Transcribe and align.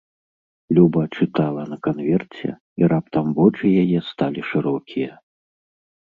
Люба 0.77 1.03
чытала 1.17 1.65
на 1.73 1.77
канверце, 1.87 2.47
і 2.83 2.91
раптам 2.95 3.27
вочы 3.41 3.65
яе 3.83 3.99
сталі 4.09 4.41
шырокія. 4.55 5.13